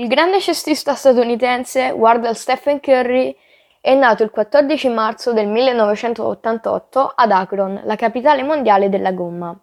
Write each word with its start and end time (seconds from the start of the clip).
Il 0.00 0.08
grande 0.08 0.40
cestista 0.40 0.94
statunitense 0.94 1.90
Wardell 1.90 2.32
Stephen 2.32 2.80
Curry 2.80 3.36
è 3.82 3.94
nato 3.94 4.22
il 4.22 4.30
14 4.30 4.88
marzo 4.88 5.34
del 5.34 5.46
1988 5.46 7.12
ad 7.14 7.30
Akron, 7.30 7.82
la 7.84 7.96
capitale 7.96 8.42
mondiale 8.42 8.88
della 8.88 9.12
gomma, 9.12 9.54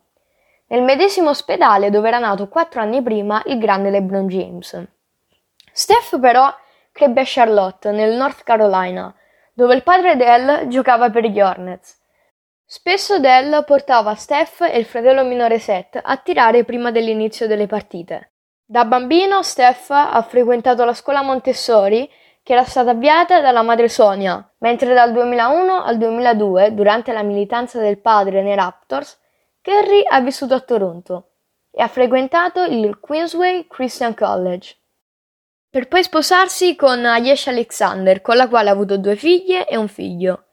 nel 0.67 0.83
medesimo 0.83 1.31
ospedale 1.31 1.89
dove 1.89 2.09
era 2.09 2.19
nato 2.19 2.49
quattro 2.49 2.81
anni 2.81 3.01
prima 3.01 3.41
il 3.47 3.57
grande 3.57 3.89
LeBron 3.89 4.27
James. 4.27 4.87
Steph 5.71 6.19
però 6.19 6.53
crebbe 6.91 7.21
a 7.21 7.25
Charlotte, 7.25 7.89
nel 7.89 8.15
North 8.15 8.43
Carolina, 8.43 9.11
dove 9.53 9.73
il 9.73 9.81
padre 9.81 10.17
Dell 10.17 10.67
giocava 10.67 11.09
per 11.09 11.25
gli 11.25 11.41
Hornets. 11.41 11.99
Spesso 12.63 13.17
Dell 13.17 13.65
portava 13.65 14.13
Steph 14.13 14.61
e 14.61 14.77
il 14.77 14.85
fratello 14.85 15.23
minore 15.23 15.57
Seth 15.57 15.99
a 15.99 16.15
tirare 16.17 16.63
prima 16.63 16.91
dell'inizio 16.91 17.47
delle 17.47 17.65
partite. 17.65 18.33
Da 18.69 18.83
bambino 18.83 19.43
Steph 19.43 19.91
ha 19.91 20.21
frequentato 20.23 20.83
la 20.83 20.93
scuola 20.93 21.21
Montessori 21.21 22.11
che 22.43 22.51
era 22.51 22.65
stata 22.65 22.89
avviata 22.89 23.39
dalla 23.39 23.61
madre 23.61 23.87
Sonia, 23.87 24.45
mentre 24.57 24.93
dal 24.93 25.13
2001 25.13 25.83
al 25.83 25.97
2002, 25.97 26.73
durante 26.73 27.13
la 27.13 27.23
militanza 27.23 27.79
del 27.79 27.97
padre 27.97 28.41
nei 28.41 28.55
Raptors, 28.55 29.17
Kerry 29.61 30.03
ha 30.05 30.19
vissuto 30.19 30.53
a 30.53 30.59
Toronto 30.59 31.29
e 31.71 31.81
ha 31.81 31.87
frequentato 31.87 32.63
il 32.63 32.99
Queensway 32.99 33.67
Christian 33.67 34.13
College, 34.13 34.75
per 35.69 35.87
poi 35.87 36.03
sposarsi 36.03 36.75
con 36.75 37.05
Ayesh 37.05 37.47
Alexander, 37.47 38.21
con 38.21 38.35
la 38.35 38.49
quale 38.49 38.67
ha 38.67 38.73
avuto 38.73 38.97
due 38.97 39.15
figlie 39.15 39.65
e 39.65 39.77
un 39.77 39.87
figlio. 39.87 40.43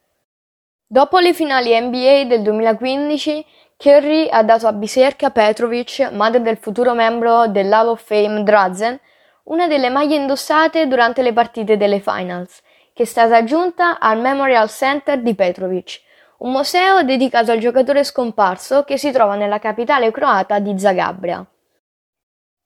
Dopo 0.87 1.19
le 1.19 1.35
finali 1.35 1.77
NBA 1.77 2.27
del 2.27 2.43
2015, 2.43 3.45
Curry 3.77 4.29
ha 4.29 4.43
dato 4.43 4.67
a 4.67 4.73
Biserka 4.73 5.31
Petrovic, 5.31 6.11
madre 6.13 6.41
del 6.41 6.57
futuro 6.57 6.95
membro 6.95 7.49
dell'Hall 7.49 7.89
of 7.89 8.03
Fame 8.03 8.43
Drazen, 8.43 8.99
una 9.45 9.67
delle 9.67 9.91
maglie 9.91 10.17
indossate 10.17 10.87
durante 10.87 11.23
le 11.23 11.33
partite 11.33 11.77
delle 11.77 12.01
finals, 12.01 12.63
che 12.93 13.03
è 13.03 13.07
stata 13.07 13.37
aggiunta 13.37 13.99
al 13.99 14.21
Memorial 14.21 14.71
Center 14.71 15.21
di 15.21 15.35
Petrovic, 15.35 16.01
un 16.39 16.53
museo 16.53 17.03
dedicato 17.03 17.51
al 17.51 17.59
giocatore 17.59 18.05
scomparso 18.05 18.85
che 18.85 18.97
si 18.97 19.11
trova 19.11 19.35
nella 19.35 19.59
capitale 19.59 20.11
croata 20.11 20.61
di 20.61 20.79
Zagabria. 20.79 21.45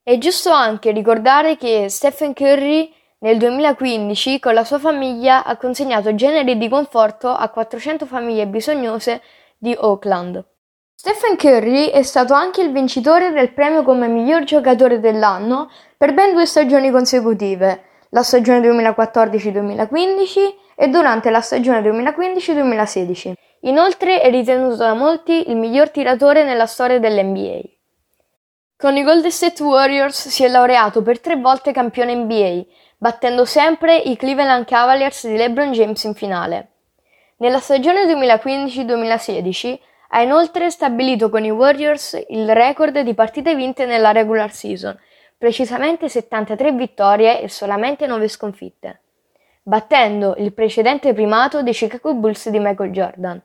È 0.02 0.16
giusto 0.18 0.50
anche 0.50 0.90
ricordare 0.90 1.56
che 1.56 1.88
Stephen 1.88 2.32
Curry 2.32 2.94
nel 3.20 3.38
2015 3.38 4.38
con 4.38 4.54
la 4.54 4.64
sua 4.64 4.78
famiglia 4.78 5.44
ha 5.44 5.56
consegnato 5.56 6.14
generi 6.14 6.56
di 6.56 6.68
conforto 6.68 7.28
a 7.28 7.48
400 7.48 8.06
famiglie 8.06 8.46
bisognose 8.46 9.20
di 9.58 9.76
Auckland. 9.78 10.44
Stephen 11.00 11.36
Curry 11.36 11.90
è 11.90 12.02
stato 12.02 12.34
anche 12.34 12.60
il 12.60 12.72
vincitore 12.72 13.30
del 13.30 13.52
premio 13.52 13.84
come 13.84 14.08
miglior 14.08 14.42
giocatore 14.42 14.98
dell'anno 14.98 15.70
per 15.96 16.12
ben 16.12 16.32
due 16.32 16.44
stagioni 16.44 16.90
consecutive, 16.90 17.84
la 18.08 18.24
stagione 18.24 18.58
2014-2015 18.68 20.54
e 20.74 20.88
durante 20.88 21.30
la 21.30 21.40
stagione 21.40 21.82
2015-2016. 21.82 23.32
Inoltre 23.60 24.20
è 24.20 24.28
ritenuto 24.28 24.74
da 24.74 24.94
molti 24.94 25.48
il 25.48 25.56
miglior 25.56 25.90
tiratore 25.90 26.42
nella 26.42 26.66
storia 26.66 26.98
dell'NBA. 26.98 27.60
Con 28.76 28.96
i 28.96 29.04
Golden 29.04 29.30
State 29.30 29.62
Warriors 29.62 30.26
si 30.26 30.42
è 30.42 30.48
laureato 30.48 31.02
per 31.02 31.20
tre 31.20 31.36
volte 31.36 31.70
campione 31.70 32.16
NBA, 32.16 32.64
battendo 32.96 33.44
sempre 33.44 33.94
i 33.98 34.16
Cleveland 34.16 34.64
Cavaliers 34.64 35.28
di 35.28 35.36
LeBron 35.36 35.70
James 35.70 36.02
in 36.02 36.14
finale. 36.14 36.72
Nella 37.36 37.60
stagione 37.60 38.04
2015-2016 38.06 39.78
ha 40.08 40.22
inoltre 40.22 40.70
stabilito 40.70 41.28
con 41.28 41.44
i 41.44 41.50
Warriors 41.50 42.24
il 42.28 42.52
record 42.54 42.98
di 43.00 43.14
partite 43.14 43.54
vinte 43.54 43.86
nella 43.86 44.12
regular 44.12 44.52
season, 44.52 44.98
precisamente 45.36 46.08
73 46.08 46.72
vittorie 46.72 47.40
e 47.40 47.48
solamente 47.48 48.06
9 48.06 48.28
sconfitte, 48.28 49.00
battendo 49.62 50.34
il 50.38 50.52
precedente 50.52 51.12
primato 51.12 51.62
dei 51.62 51.72
Chicago 51.72 52.14
Bulls 52.14 52.48
di 52.48 52.58
Michael 52.58 52.90
Jordan. 52.90 53.42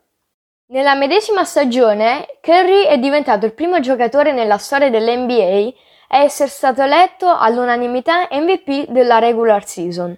Nella 0.68 0.96
medesima 0.96 1.44
stagione, 1.44 2.26
Curry 2.42 2.84
è 2.86 2.98
diventato 2.98 3.46
il 3.46 3.54
primo 3.54 3.80
giocatore 3.80 4.32
nella 4.32 4.58
storia 4.58 4.90
dell'NBA 4.90 5.72
a 6.08 6.24
essere 6.24 6.50
stato 6.50 6.82
eletto 6.82 7.28
all'unanimità 7.28 8.28
MVP 8.32 8.88
della 8.88 9.20
regular 9.20 9.68
season. 9.68 10.18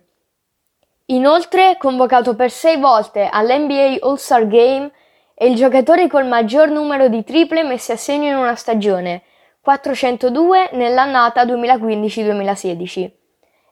Inoltre, 1.07 1.78
convocato 1.78 2.35
per 2.35 2.51
sei 2.51 2.78
volte 2.78 3.28
all'NBA 3.29 3.97
All-Star 4.01 4.47
Game 4.47 4.91
è 5.38 5.44
il 5.44 5.56
giocatore 5.56 6.07
col 6.07 6.25
maggior 6.25 6.69
numero 6.69 7.09
di 7.09 7.22
triple 7.25 7.63
messe 7.63 7.91
a 7.91 7.97
segno 7.97 8.29
in 8.29 8.38
una 8.38 8.56
stagione, 8.56 9.23
402 9.59 10.69
nell'annata 10.72 11.44
2015-2016, 11.44 13.12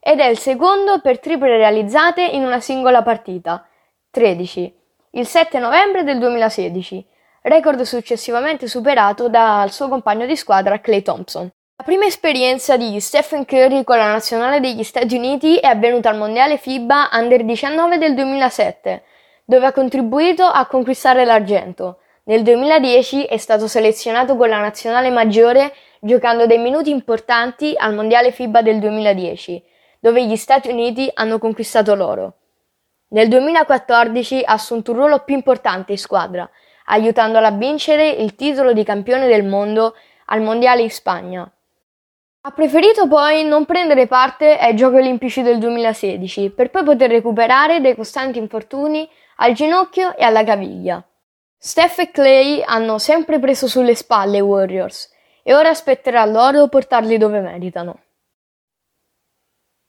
ed 0.01 0.19
è 0.19 0.25
il 0.25 0.37
secondo 0.37 0.99
per 0.99 1.19
triple 1.19 1.55
realizzate 1.55 2.21
in 2.21 2.43
una 2.43 2.59
singola 2.59 3.01
partita, 3.01 3.65
13, 4.11 4.75
il 5.11 5.25
7 5.25 5.59
novembre 5.59 6.03
del 6.03 6.19
2016, 6.19 7.05
record 7.43 7.81
successivamente 7.83 8.67
superato 8.67 9.29
dal 9.29 9.71
suo 9.71 9.87
compagno 9.87 10.25
di 10.25 10.35
squadra 10.35 10.81
Clay 10.81 11.01
Thompson. 11.01 11.49
La 11.77 11.83
prima 11.85 12.05
esperienza 12.05 12.75
di 12.75 12.99
Stephen 12.99 13.45
Curry 13.45 13.85
con 13.85 13.97
la 13.97 14.11
nazionale 14.11 14.59
degli 14.59 14.83
Stati 14.83 15.15
Uniti 15.15 15.57
è 15.57 15.67
avvenuta 15.67 16.09
al 16.09 16.17
Mondiale 16.17 16.57
FIBA 16.57 17.09
Under 17.13 17.45
19 17.45 17.97
del 17.97 18.15
2007, 18.15 19.03
dove 19.45 19.65
ha 19.65 19.71
contribuito 19.71 20.43
a 20.43 20.65
conquistare 20.65 21.25
l'argento. 21.25 21.99
Nel 22.25 22.43
2010 22.43 23.25
è 23.25 23.37
stato 23.37 23.67
selezionato 23.67 24.37
con 24.37 24.47
la 24.47 24.59
nazionale 24.59 25.09
maggiore 25.09 25.73
giocando 25.99 26.45
dei 26.45 26.57
minuti 26.57 26.89
importanti 26.89 27.73
al 27.77 27.93
Mondiale 27.93 28.31
FIBA 28.31 28.61
del 28.61 28.79
2010, 28.79 29.63
dove 29.99 30.25
gli 30.25 30.35
Stati 30.35 30.69
Uniti 30.69 31.09
hanno 31.13 31.37
conquistato 31.37 31.95
l'oro. 31.95 32.37
Nel 33.09 33.27
2014 33.27 34.43
ha 34.43 34.53
assunto 34.53 34.91
un 34.91 34.97
ruolo 34.97 35.19
più 35.19 35.35
importante 35.35 35.91
in 35.91 35.97
squadra, 35.97 36.49
aiutandola 36.85 37.47
a 37.47 37.51
vincere 37.51 38.09
il 38.09 38.35
titolo 38.35 38.73
di 38.73 38.83
campione 38.83 39.27
del 39.27 39.45
mondo 39.45 39.95
al 40.25 40.41
Mondiale 40.41 40.81
in 40.81 40.89
Spagna. 40.89 41.49
Ha 42.45 42.51
preferito 42.51 43.07
poi 43.07 43.45
non 43.45 43.63
prendere 43.63 44.05
parte 44.05 44.57
ai 44.57 44.75
Giochi 44.75 44.97
Olimpici 44.97 45.41
del 45.43 45.59
2016 45.59 46.49
per 46.49 46.71
poi 46.71 46.83
poter 46.83 47.09
recuperare 47.09 47.79
dai 47.79 47.95
costanti 47.95 48.37
infortuni 48.37 49.09
al 49.37 49.53
ginocchio 49.53 50.13
e 50.17 50.25
alla 50.25 50.43
caviglia. 50.43 51.01
Steph 51.57 51.99
e 51.99 52.11
Clay 52.11 52.61
hanno 52.61 52.97
sempre 52.97 53.39
preso 53.39 53.69
sulle 53.69 53.95
spalle 53.95 54.39
i 54.39 54.41
Warriors 54.41 55.09
e 55.41 55.53
ora 55.53 55.69
aspetterà 55.69 56.25
loro 56.25 56.67
portarli 56.67 57.17
dove 57.17 57.39
meritano. 57.39 58.02